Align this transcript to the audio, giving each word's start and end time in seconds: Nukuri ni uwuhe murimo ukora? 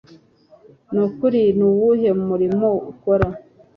Nukuri 0.93 1.41
ni 1.57 1.63
uwuhe 1.69 2.09
murimo 2.27 2.69
ukora? 2.91 3.27